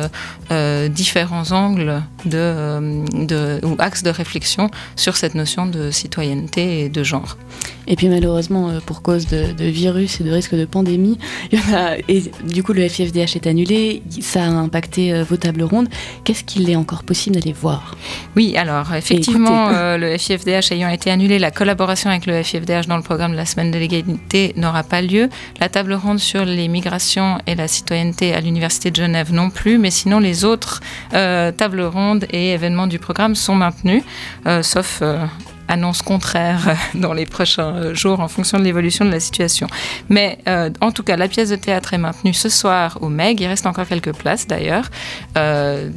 différents 0.90 1.52
angles 1.52 2.02
de, 2.26 3.24
de, 3.26 3.60
ou 3.64 3.74
axes 3.78 4.02
de 4.02 4.10
réflexion 4.10 4.70
sur 4.96 5.16
cette 5.16 5.34
notion 5.34 5.66
de 5.66 5.90
citoyenneté 5.90 6.80
et 6.80 6.88
de 6.90 7.02
genre. 7.02 7.38
Et 7.86 7.96
puis 7.96 8.08
malheureusement, 8.08 8.70
pour 8.86 9.02
cause 9.02 9.26
de, 9.26 9.64
virus 9.64 10.20
et 10.20 10.24
de 10.24 10.30
risque 10.30 10.54
de 10.54 10.64
pandémie, 10.64 11.18
il 11.52 11.58
y 11.58 11.62
en 11.62 11.76
a, 11.76 11.96
et 12.08 12.24
du 12.46 12.62
coup 12.62 12.72
le 12.72 12.88
FIFDH 12.88 13.36
est 13.36 13.46
annulé, 13.46 14.02
ça 14.20 14.44
a 14.44 14.48
impacté 14.48 15.22
vos 15.22 15.36
tables 15.36 15.62
rondes. 15.62 15.88
Qu'est-ce 16.24 16.44
qu'il 16.44 16.68
est 16.70 16.76
encore 16.76 17.04
possible 17.04 17.36
d'aller 17.36 17.52
voir? 17.52 17.96
Oui, 18.36 18.56
alors 18.56 18.94
effectivement, 18.94 19.70
le 19.96 20.16
FIFDH 20.18 20.72
ayant 20.72 20.88
été 20.88 21.10
annulé, 21.10 21.38
la 21.38 21.50
collaboration 21.50 22.10
avec 22.10 22.26
le 22.26 22.42
FIFDH 22.42 22.86
dans 22.88 22.96
le 22.96 23.02
programme 23.02 23.32
de 23.32 23.36
la 23.36 23.46
semaine 23.46 23.70
de 23.70 23.78
l'égalité 23.78 24.52
n'aura 24.56 24.82
pas 24.82 25.02
lieu. 25.02 25.28
La 25.60 25.68
table 25.68 25.94
ronde 25.94 26.18
sur 26.18 26.44
les 26.44 26.68
migrations 26.68 27.38
et 27.46 27.54
la 27.54 27.68
citoyenneté 27.68 28.34
à 28.34 28.40
l'Université 28.40 28.90
de 28.90 28.96
Genève 28.96 29.32
non 29.32 29.50
plus, 29.50 29.78
mais 29.78 29.90
sinon 29.90 30.18
les 30.18 30.44
autres 30.44 30.80
euh, 31.12 31.52
tables 31.52 31.82
rondes 31.82 32.26
et 32.30 32.52
événements 32.52 32.86
du 32.86 32.98
programme 32.98 33.34
sont 33.34 33.54
maintenus, 33.54 34.02
euh, 34.46 34.62
sauf 34.62 34.98
euh, 35.02 35.24
annonce 35.68 36.02
contraire 36.02 36.76
dans 36.94 37.12
les 37.12 37.26
prochains 37.26 37.94
jours 37.94 38.20
en 38.20 38.28
fonction 38.28 38.58
de 38.58 38.64
l'évolution 38.64 39.04
de 39.04 39.10
la 39.10 39.20
situation. 39.20 39.66
Mais 40.08 40.38
euh, 40.48 40.70
en 40.80 40.92
tout 40.92 41.02
cas, 41.02 41.16
la 41.16 41.28
pièce 41.28 41.50
de 41.50 41.56
théâtre 41.56 41.94
est 41.94 41.98
maintenue 41.98 42.34
ce 42.34 42.48
soir 42.48 42.98
au 43.00 43.08
MEG. 43.08 43.40
Il 43.40 43.46
reste 43.46 43.66
encore 43.66 43.86
quelques 43.86 44.14
places 44.14 44.46
d'ailleurs. 44.46 44.90
Euh, 45.36 45.90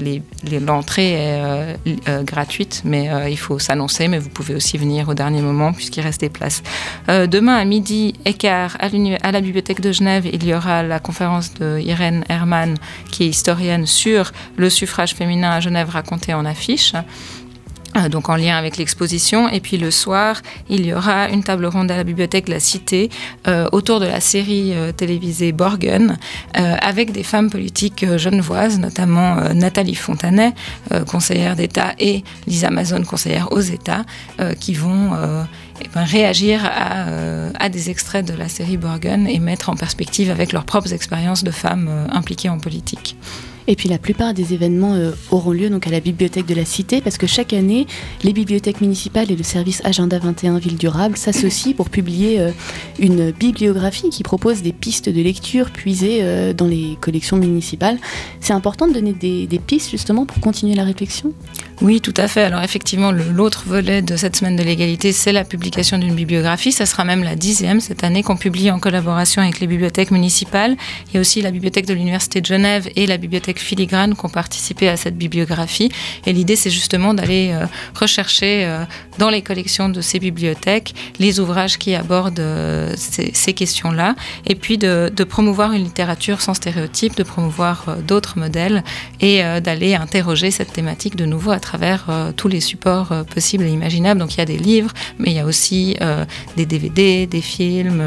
L'entrée 0.66 1.14
est 1.14 1.42
euh, 2.08 2.24
gratuite, 2.24 2.82
mais 2.86 3.10
il 3.30 3.38
faut 3.38 3.60
s'annoncer. 3.60 4.08
Mais 4.08 4.20
vous 4.20 4.30
pouvez 4.30 4.56
aussi 4.56 4.78
venir 4.78 5.10
au 5.10 5.14
dernier 5.14 5.42
moment 5.42 5.74
puisqu'il 5.74 6.02
reste 6.02 6.22
des 6.22 6.30
places. 6.30 6.64
demain 7.08 7.56
à 7.56 7.66
midi 7.66 8.14
et 8.26 8.36
à, 8.48 8.70
la 9.32 9.42
Bibliothèque 9.42 9.82
de 9.82 9.92
Genève, 9.92 10.26
il 10.32 10.46
y 10.46 10.54
aura 10.54 10.84
la 10.84 11.00
conférence 11.00 11.54
de 11.56 11.80
Irène 11.80 12.24
Herman, 12.30 12.76
qui 13.12 13.24
est 13.24 13.28
historienne, 13.28 13.86
sur 13.86 14.32
le 14.56 14.70
suffrage 14.70 15.14
féminin 15.14 15.52
à 15.52 15.60
Genève 15.60 15.90
raconté 15.90 16.34
en 16.34 16.46
affiche. 16.46 16.94
Euh, 17.98 18.10
donc 18.10 18.30
en 18.30 18.36
lien 18.36 18.56
avec 18.56 18.78
l'exposition. 18.78 19.50
Et 19.50 19.60
puis 19.60 19.78
le 19.78 19.92
soir, 19.92 20.42
il 20.70 20.86
y 20.86 20.94
aura 20.94 21.30
une 21.30 21.44
table 21.44 21.66
ronde 21.66 21.92
à 21.92 21.98
la 21.98 22.04
bibliothèque 22.04 22.46
de 22.46 22.52
la 22.52 22.60
Cité 22.60 23.10
euh, 23.48 23.68
autour 23.72 24.00
de 24.00 24.06
la 24.06 24.20
série 24.20 24.74
euh, 24.74 24.92
télévisée 24.92 25.52
Borgen, 25.52 26.18
avec 26.54 27.12
des 27.12 27.24
femmes 27.24 27.50
politiques 27.50 28.06
genevoises, 28.18 28.80
notamment 28.80 29.36
Nathalie 29.54 29.96
Fontanet, 29.96 30.54
conseillère 31.08 31.56
d'État, 31.56 31.94
et 32.00 32.24
Lisa 32.48 32.68
Amazon, 32.68 33.04
conseillère 33.04 33.52
aux 33.52 33.60
États, 33.60 34.04
qui 34.60 34.74
vont 34.74 35.12
eh 35.82 35.88
ben, 35.94 36.04
réagir 36.04 36.62
à, 36.66 37.70
des 37.70 37.90
extraits 37.90 38.26
de 38.26 38.34
la 38.34 38.50
série 38.50 38.78
Borgen 38.78 39.28
et 39.28 39.40
mettre 39.40 39.70
en 39.70 39.76
perspective 39.76 40.32
avec 40.32 40.52
leurs 40.52 40.66
propres 40.66 40.94
expériences 40.94 41.44
de 41.44 41.52
femmes 41.52 42.08
impliquées 42.12 42.50
en 42.50 42.60
politique. 42.60 43.16
Et 43.68 43.76
puis 43.76 43.90
la 43.90 43.98
plupart 43.98 44.34
des 44.34 44.54
événements 44.54 44.96
euh, 44.96 45.12
auront 45.30 45.52
lieu 45.52 45.70
donc 45.70 45.88
à 45.88 45.90
la 45.90 46.00
bibliothèque 46.00 46.46
de 46.46 46.56
la 46.56 46.66
Cité 46.66 47.02
parce 47.02 47.18
que 47.18 47.28
chaque 47.28 47.54
année, 47.54 47.86
les 48.24 48.34
bibliothèques 48.34 48.82
municipales 48.82 49.32
et 49.32 49.36
le 49.36 49.44
service 49.44 49.82
Agenda 49.84 50.18
21 50.20 50.58
Ville 50.60 50.78
Durable 50.78 51.18
s'associent 51.18 51.74
pour 51.74 51.90
publier 51.90 52.40
euh, 52.40 52.52
une 53.00 53.32
bibliographie 53.32 54.10
qui 54.10 54.24
propose 54.24 54.62
des 54.62 54.72
pistes 54.72 55.10
de 55.10 55.22
lecture 55.22 55.72
puisées 55.72 56.20
euh, 56.22 56.54
dans 56.54 56.68
les 56.68 56.98
collections 57.02 57.38
municipales. 57.38 57.98
C'est 58.40 58.54
important 58.54 58.88
de 58.88 58.94
donner 58.94 59.14
des, 59.14 59.48
des 59.48 59.60
pistes 59.60 59.92
justement 59.92 60.26
pour 60.26 60.40
continuer 60.40 60.76
la 60.76 60.84
réflexion? 60.84 61.34
Oui, 61.80 62.02
tout 62.02 62.14
à 62.18 62.28
fait. 62.28 62.42
Alors 62.42 62.64
effectivement, 62.64 63.12
l'autre 63.12 63.66
volet 63.68 64.02
de 64.02 64.16
cette 64.16 64.36
semaine 64.36 64.56
de 64.56 64.64
l'égalité, 64.64 65.12
c'est 65.12 65.32
la 65.32 65.44
publication 65.44 66.00
d'une 66.00 66.16
bibliographie. 66.16 66.72
Ça 66.72 66.88
sera 66.88 67.04
même 67.04 67.24
la 67.24 67.36
dixième 67.36 67.82
cette 67.82 68.04
année 68.04 68.24
qu'on 68.24 68.36
publie 68.36 68.72
en 68.72 68.80
collaboration 68.80 69.44
avec 69.44 69.60
les 69.60 69.68
bibliothèques 69.68 70.10
municipales. 70.10 70.76
Il 71.08 71.14
y 71.14 71.18
a 71.18 71.20
aussi 71.22 71.40
la 71.40 71.52
bibliothèque 71.52 71.86
de 71.86 71.94
l'Université 71.94 72.42
de 72.42 72.48
Genève 72.48 72.90
et 72.96 73.06
la 73.06 73.18
bibliothèque 73.18 73.60
Filigrane 73.60 74.16
qui 74.16 74.26
ont 74.26 74.30
participé 74.30 74.90
à 74.90 74.98
cette 74.98 75.18
bibliographie. 75.18 75.92
Et 76.26 76.34
l'idée, 76.34 76.56
c'est 76.56 76.72
justement 76.72 77.14
d'aller 77.14 77.52
euh, 77.54 77.68
rechercher 77.94 78.66
euh, 78.66 78.84
dans 79.20 79.30
les 79.30 79.44
collections 79.44 79.88
de 79.88 80.02
ces 80.02 80.18
bibliothèques 80.18 80.96
les 81.20 81.40
ouvrages 81.40 81.78
qui 81.78 81.94
abordent 81.94 82.40
euh, 82.40 82.92
ces, 82.98 83.54
questions-là. 83.54 84.16
Et 84.48 84.56
puis 84.56 84.80
de, 84.80 85.12
promouvoir 85.30 85.74
une 85.74 85.84
littérature 85.84 86.42
sans 86.42 86.56
stéréotypes, 86.56 87.16
de 87.16 87.24
promouvoir 87.24 87.98
d'autres 88.08 88.40
modèles 88.40 88.84
et 89.22 89.42
d'aller 89.62 89.96
interroger 89.96 90.52
cette 90.52 90.74
thématique 90.74 91.16
de 91.16 91.26
nouveau 91.26 91.52
à 91.52 91.60
travers 91.68 92.06
euh, 92.08 92.32
tous 92.32 92.48
les 92.48 92.62
supports 92.62 93.12
euh, 93.12 93.24
possibles 93.24 93.66
et 93.66 93.70
imaginables. 93.70 94.20
Donc 94.20 94.36
il 94.36 94.38
y 94.38 94.42
a 94.42 94.46
des 94.46 94.58
livres, 94.58 94.94
mais 95.20 95.32
il 95.32 95.36
y 95.36 95.40
a 95.40 95.46
aussi 95.46 95.98
euh, 96.02 96.24
des 96.56 96.66
DVD, 96.66 97.28
des 97.28 97.42
films, 97.42 98.02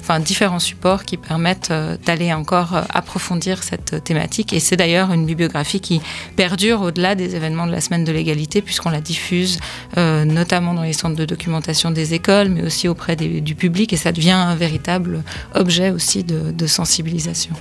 enfin, 0.00 0.18
différents 0.18 0.58
supports 0.58 1.04
qui 1.04 1.16
permettent 1.16 1.72
d'aller 2.04 2.32
encore 2.32 2.72
approfondir 2.90 3.62
cette 3.62 4.02
thématique. 4.02 4.52
Et 4.52 4.60
c'est 4.60 4.76
d'ailleurs 4.76 5.12
une 5.12 5.26
bibliographie 5.26 5.80
qui 5.80 6.00
perdure 6.36 6.82
au-delà 6.82 7.14
des 7.14 7.36
événements 7.36 7.66
de 7.66 7.72
la 7.72 7.80
semaine 7.80 8.04
de 8.04 8.12
l'égalité, 8.12 8.62
puisqu'on 8.62 8.90
la 8.90 9.00
diffuse 9.00 9.58
notamment 9.96 10.74
dans 10.74 10.82
les 10.82 10.92
centres 10.92 11.16
de 11.16 11.24
documentation 11.24 11.90
des 11.90 12.14
écoles, 12.14 12.48
mais 12.48 12.62
aussi 12.62 12.88
auprès 12.88 13.16
du 13.16 13.54
public, 13.54 13.92
et 13.92 13.96
ça 13.96 14.12
devient 14.12 14.30
un 14.30 14.56
véritable 14.56 15.22
objet 15.54 15.90
aussi 15.90 16.24
de 16.24 16.66
sensibilisation. 16.66 17.54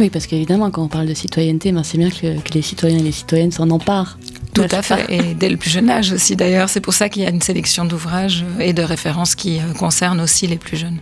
Oui, 0.00 0.10
parce 0.10 0.26
qu'évidemment, 0.26 0.70
quand 0.70 0.82
on 0.82 0.88
parle 0.88 1.06
de 1.06 1.14
citoyenneté, 1.14 1.70
ben 1.70 1.84
c'est 1.84 1.98
bien 1.98 2.10
que, 2.10 2.26
les 2.52 2.62
citoyens 2.62 2.98
et 2.98 3.02
les 3.02 3.12
citoyennes 3.12 3.52
s'en 3.52 3.70
emparent. 3.70 4.18
Tout 4.54 4.62
à 4.70 4.82
fait, 4.82 5.04
et 5.08 5.34
dès 5.34 5.48
le 5.48 5.56
plus 5.56 5.70
jeune 5.70 5.90
âge 5.90 6.12
aussi 6.12 6.36
d'ailleurs. 6.36 6.68
C'est 6.68 6.80
pour 6.80 6.94
ça 6.94 7.08
qu'il 7.08 7.22
y 7.22 7.26
a 7.26 7.30
une 7.30 7.42
sélection 7.42 7.84
d'ouvrages 7.84 8.44
et 8.60 8.72
de 8.72 8.82
références 8.82 9.34
qui 9.34 9.58
euh, 9.58 9.72
concernent 9.76 10.20
aussi 10.20 10.46
les 10.46 10.56
plus 10.56 10.76
jeunes. 10.76 11.00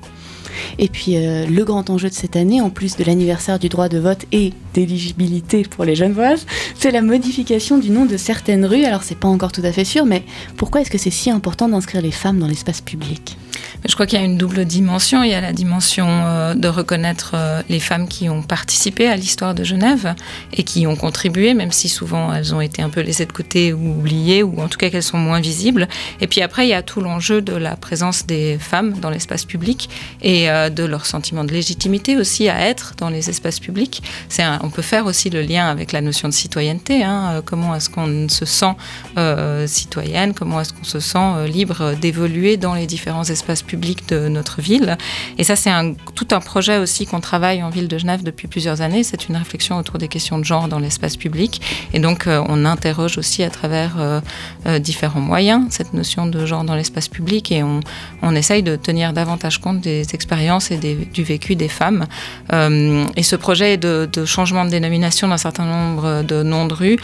Et 0.78 0.88
puis 0.88 1.16
euh, 1.16 1.47
le 1.47 1.64
grand 1.64 1.90
enjeu 1.90 2.09
de 2.09 2.14
cette 2.14 2.37
année, 2.37 2.61
en 2.61 2.71
plus 2.71 2.97
de 2.97 3.04
l'anniversaire 3.04 3.59
du 3.59 3.68
droit 3.68 3.88
de 3.88 3.99
vote 3.99 4.25
et 4.32 4.52
d'éligibilité 4.75 5.62
pour 5.62 5.85
les 5.85 5.94
jeunes 5.94 6.12
voyages, 6.12 6.40
c'est 6.78 6.90
la 6.90 7.02
modification 7.02 7.78
du 7.78 7.90
nom 7.90 8.06
de 8.06 8.16
certaines 8.16 8.64
rues. 8.64 8.85
Alors 8.85 9.02
c'est 9.02 9.18
pas 9.18 9.28
encore 9.28 9.52
tout 9.52 9.62
à 9.64 9.73
fait 9.73 9.85
sûr, 9.85 10.06
mais 10.06 10.25
pourquoi 10.56 10.80
est-ce 10.80 10.90
que 10.90 10.99
c'est 10.99 11.11
si 11.11 11.30
important 11.30 11.68
d'inscrire 11.68 12.02
les 12.02 12.11
femmes 12.11 12.38
dans 12.38 12.49
l'espace 12.49 12.80
public? 12.80 13.37
Je 13.86 13.94
crois 13.94 14.06
qu'il 14.06 14.18
y 14.18 14.22
a 14.22 14.24
une 14.24 14.38
double 14.38 14.64
dimension. 14.64 15.22
Il 15.22 15.30
y 15.30 15.34
a 15.34 15.40
la 15.40 15.52
dimension 15.52 16.06
euh, 16.08 16.54
de 16.54 16.68
reconnaître 16.68 17.32
euh, 17.34 17.62
les 17.68 17.80
femmes 17.80 18.08
qui 18.08 18.28
ont 18.28 18.42
participé 18.42 19.08
à 19.08 19.16
l'histoire 19.16 19.54
de 19.54 19.64
Genève 19.64 20.14
et 20.52 20.62
qui 20.62 20.86
ont 20.86 20.96
contribué, 20.96 21.54
même 21.54 21.72
si 21.72 21.88
souvent 21.88 22.32
elles 22.32 22.54
ont 22.54 22.60
été 22.60 22.82
un 22.82 22.90
peu 22.90 23.00
laissées 23.00 23.26
de 23.26 23.32
côté 23.32 23.72
ou 23.72 23.98
oubliées, 23.98 24.42
ou 24.42 24.60
en 24.60 24.68
tout 24.68 24.78
cas 24.78 24.90
qu'elles 24.90 25.02
sont 25.02 25.18
moins 25.18 25.40
visibles. 25.40 25.88
Et 26.20 26.26
puis 26.26 26.42
après, 26.42 26.66
il 26.66 26.70
y 26.70 26.74
a 26.74 26.82
tout 26.82 27.00
l'enjeu 27.00 27.42
de 27.42 27.54
la 27.54 27.76
présence 27.76 28.26
des 28.26 28.58
femmes 28.58 28.92
dans 29.00 29.10
l'espace 29.10 29.44
public 29.44 29.88
et 30.20 30.50
euh, 30.50 30.70
de 30.70 30.84
leur 30.84 31.06
sentiment 31.06 31.44
de 31.44 31.52
légitimité 31.52 32.16
aussi 32.16 32.48
à 32.48 32.60
être 32.60 32.94
dans 32.98 33.08
les 33.08 33.30
espaces 33.30 33.60
publics. 33.60 34.02
on 34.62 34.70
peut 34.70 34.82
faire 34.82 35.06
aussi 35.06 35.30
le 35.30 35.42
lien 35.42 35.68
avec 35.68 35.92
la 35.92 36.00
notion 36.00 36.28
de 36.28 36.34
citoyenneté. 36.34 37.02
Hein. 37.02 37.42
Comment 37.44 37.74
est-ce 37.74 37.90
qu'on 37.90 38.28
se 38.28 38.44
sent 38.44 38.74
citoyenne 39.66 40.34
Comment 40.34 40.60
est-ce 40.60 40.72
qu'on 40.72 40.84
se 40.84 41.00
sent 41.00 41.48
libre 41.48 41.94
d'évoluer 42.00 42.56
dans 42.56 42.74
les 42.74 42.86
différents 42.86 43.24
espaces 43.24 43.62
public 43.62 44.09
de 44.09 44.28
notre 44.28 44.61
ville. 44.61 44.97
Et 45.38 45.45
ça, 45.45 45.57
c'est 45.57 45.71
tout 46.14 46.28
un 46.33 46.40
projet 46.40 46.78
aussi 46.78 47.07
qu'on 47.07 47.21
travaille 47.21 47.62
en 47.62 47.71
ville 47.71 47.88
de 47.88 47.99
Genève 47.99 48.23
depuis 48.23 48.49
plusieurs 48.49 48.81
années. 48.81 49.02
C'est 49.02 49.28
une 49.28 49.37
réflexion 49.37 49.76
autour 49.78 49.99
des 49.99 50.09
questions 50.09 50.38
de 50.38 50.45
genre 50.45 50.69
dans 50.69 50.78
l'espace 50.78 51.16
public. 51.16 51.61
Et 51.92 51.99
donc, 51.99 52.26
euh, 52.26 52.42
on 52.49 52.64
interroge 52.64 53.19
aussi 53.19 53.42
à 53.42 53.50
travers 53.50 53.97
euh, 53.99 54.21
euh, 54.66 54.78
différents 54.78 55.21
moyens 55.21 55.66
cette 55.71 55.95
notion 55.95 56.26
de 56.26 56.45
genre 56.47 56.64
dans 56.64 56.75
l'espace 56.75 57.09
public 57.09 57.52
et 57.52 57.62
on, 57.62 57.81
on, 58.23 58.35
essaye 58.35 58.62
de 58.62 58.76
tenir 58.76 59.12
davantage 59.12 59.59
compte 59.59 59.81
des 59.81 60.14
expériences 60.14 60.71
et 60.71 60.78
du 60.78 61.23
vécu 61.23 61.54
des 61.54 61.69
femmes. 61.69 62.07
et 62.50 63.23
ce 63.23 63.37
projet 63.37 63.76
de, 63.76 64.09
changement 64.25 64.64
de 64.64 64.71
dénomination 64.71 65.28
d'un 65.28 65.37
certain 65.37 65.64
nombre 65.64 66.23
de 66.23 66.42
noms 66.42 66.66
de 66.66 66.75
rues 66.75 66.99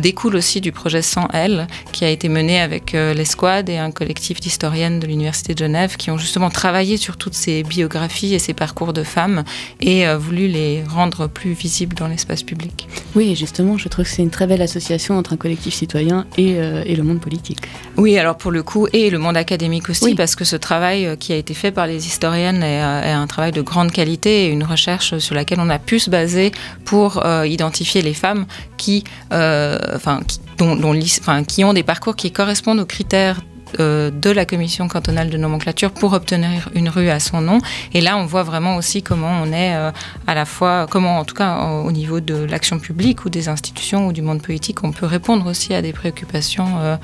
découle 0.00 0.36
aussi 0.36 0.60
du 0.60 0.72
projet 0.72 1.02
Sans 1.02 1.28
Elle, 1.32 1.66
qui 1.92 2.04
a 2.04 2.10
été 2.10 2.28
mené 2.28 2.60
avec 2.60 2.92
l'Esquad 2.92 3.68
et 3.68 3.78
un 3.78 3.90
collectif 3.90 4.40
d'historiennes 4.40 5.00
de 5.00 5.06
l'Université 5.06 5.54
de 5.54 5.58
Genève 5.58 5.95
qui 5.96 6.06
qui 6.06 6.12
ont 6.12 6.18
justement 6.18 6.50
travaillé 6.50 6.98
sur 6.98 7.16
toutes 7.16 7.34
ces 7.34 7.64
biographies 7.64 8.32
et 8.32 8.38
ces 8.38 8.54
parcours 8.54 8.92
de 8.92 9.02
femmes 9.02 9.42
et 9.80 10.06
euh, 10.06 10.16
voulu 10.16 10.46
les 10.46 10.84
rendre 10.84 11.26
plus 11.26 11.52
visibles 11.52 11.96
dans 11.96 12.06
l'espace 12.06 12.44
public. 12.44 12.86
Oui, 13.16 13.34
justement, 13.34 13.76
je 13.76 13.88
trouve 13.88 14.04
que 14.04 14.10
c'est 14.12 14.22
une 14.22 14.30
très 14.30 14.46
belle 14.46 14.62
association 14.62 15.18
entre 15.18 15.32
un 15.32 15.36
collectif 15.36 15.74
citoyen 15.74 16.24
et, 16.38 16.60
euh, 16.60 16.84
et, 16.86 16.94
le 16.94 17.02
monde 17.02 17.20
politique. 17.20 17.58
Oui, 17.96 18.16
alors 18.18 18.36
pour 18.36 18.52
le 18.52 18.62
coup, 18.62 18.86
et 18.92 19.10
le 19.10 19.18
monde 19.18 19.36
académique 19.36 19.90
aussi, 19.90 20.14
parce 20.14 20.36
que 20.36 20.44
ce 20.44 20.54
travail 20.54 21.06
euh, 21.06 21.16
qui 21.16 21.32
a 21.32 21.36
été 21.36 21.54
fait 21.54 21.72
par 21.72 21.88
les 21.88 22.06
historiennes 22.06 22.62
est, 22.62 22.76
est, 22.76 23.10
un 23.10 23.26
travail 23.26 23.50
de 23.50 23.62
grande 23.62 23.90
qualité 23.90 24.44
et 24.44 24.48
une 24.48 24.62
recherche 24.62 25.18
sur 25.18 25.34
laquelle 25.34 25.58
on 25.58 25.70
a 25.70 25.80
pu 25.80 25.98
se 25.98 26.08
baser 26.08 26.52
pour 26.84 27.20
identifier 27.44 28.00
les 28.00 28.14
femmes 28.14 28.46
qui, 28.76 29.02
enfin, 29.32 30.20
qui, 30.28 30.38
dont, 30.56 30.76
dont, 30.76 30.96
enfin, 31.18 31.42
qui 31.42 31.64
ont 31.64 31.72
des 31.72 31.82
parcours 31.82 32.14
qui 32.14 32.30
correspondent 32.30 32.78
aux 32.78 32.86
critères 32.86 33.40
euh, 33.80 34.10
de 34.10 34.30
la 34.30 34.44
commission 34.44 34.88
cantonale 34.88 35.30
de 35.30 35.36
nomenclature 35.36 35.90
pour 35.90 36.12
obtenir 36.12 36.68
une 36.74 36.88
rue 36.88 37.08
à 37.08 37.20
son 37.20 37.40
nom. 37.40 37.58
Et 37.92 38.00
là, 38.00 38.16
on 38.16 38.26
voit 38.26 38.42
vraiment 38.42 38.76
aussi 38.76 39.02
comment 39.02 39.40
on 39.42 39.52
est 39.52 39.74
euh, 39.74 39.90
à 40.26 40.34
la 40.34 40.44
fois, 40.44 40.86
comment 40.88 41.18
en 41.18 41.24
tout 41.24 41.34
cas 41.34 41.58
au 41.84 41.92
niveau 41.92 42.20
de 42.20 42.34
l'action 42.34 42.78
publique 42.78 43.24
ou 43.24 43.30
des 43.30 43.48
institutions 43.48 44.06
ou 44.06 44.12
du 44.12 44.22
monde 44.22 44.42
politique, 44.42 44.84
on 44.84 44.92
peut 44.92 45.06
répondre 45.06 45.46
aussi 45.46 45.74
à 45.74 45.82
des 45.82 45.92
préoccupations 45.92 46.78
euh, 46.78 46.96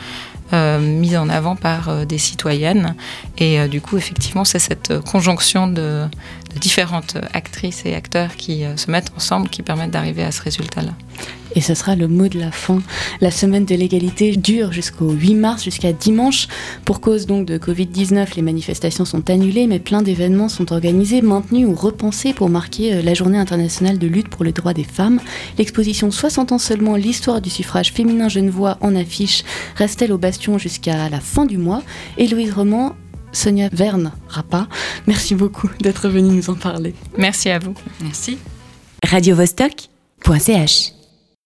euh, 0.52 0.78
mise 0.78 1.16
en 1.16 1.28
avant 1.28 1.57
par 1.57 2.07
des 2.07 2.19
citoyennes. 2.19 2.95
Et 3.38 3.66
du 3.69 3.81
coup, 3.81 3.97
effectivement, 3.97 4.45
c'est 4.45 4.59
cette 4.59 5.00
conjonction 5.00 5.66
de, 5.66 6.04
différentes 6.61 7.17
actrices 7.33 7.85
et 7.85 7.95
acteurs 7.95 8.37
qui 8.37 8.65
se 8.77 8.91
mettent 8.91 9.13
ensemble, 9.17 9.49
qui 9.49 9.63
permettent 9.63 9.91
d'arriver 9.91 10.23
à 10.23 10.33
ce 10.33 10.43
résultat-là. 10.43 10.93
Et 11.55 11.61
ce 11.61 11.75
sera 11.75 11.97
le 11.97 12.09
mot 12.09 12.29
de 12.29 12.39
la 12.39 12.51
fin. 12.51 12.83
La 13.21 13.31
semaine 13.31 13.65
de 13.65 13.75
l'égalité 13.75 14.37
dure 14.37 14.73
jusqu'au 14.73 15.11
8 15.11 15.35
mars, 15.35 15.65
jusqu'à 15.65 15.93
dimanche. 15.93 16.49
Pour 16.85 17.01
cause 17.01 17.27
donc 17.27 17.47
de 17.47 17.59
Covid-19, 17.59 18.37
les 18.37 18.43
manifestations 18.43 19.05
sont 19.05 19.29
annulées, 19.29 19.67
mais 19.67 19.79
plein 19.79 20.03
d'événements 20.03 20.49
sont 20.49 20.73
organisés, 20.73 21.21
maintenus 21.21 21.67
ou 21.67 21.75
repensés 21.75 22.33
pour 22.33 22.49
marquer 22.49 22.95
euh, 22.95 23.03
la 23.03 23.15
journée 23.15 23.39
internationale 23.39 23.99
de 23.99 24.07
lutte 24.07 24.29
pour 24.29 24.45
les 24.45 24.53
droits 24.53 24.75
des 24.75 24.85
femmes. 24.85 25.21
L'exposition 25.59 26.11
60 26.11 26.53
ans 26.53 26.59
seulement, 26.59 26.97
l'histoire 26.97 27.41
du 27.41 27.51
suffrage 27.51 27.93
féminin 27.93 28.29
genevois 28.29 28.79
en 28.81 28.97
affiche, 28.97 29.45
reste-t-elle 29.77 30.13
au 30.13 30.19
bastion 30.19 30.59
jusqu'à 30.59 31.09
la 31.09 31.21
fin 31.21 31.45
du 31.45 31.59
mois? 31.59 31.83
Et 32.17 32.27
Louise 32.27 32.53
Roman 32.53 32.95
Sonia 33.33 33.69
Verne 33.73 34.12
Rapa, 34.29 34.69
merci 35.07 35.35
beaucoup 35.35 35.69
d'être 35.81 36.09
venue 36.09 36.37
nous 36.37 36.51
en 36.51 36.55
parler. 36.55 36.95
Merci 37.17 37.49
à 37.51 37.59
vous. 37.59 37.75
Merci. 38.03 38.39
Radio 39.05 39.35
-Vostok 39.37 39.89
.ch 40.39 40.93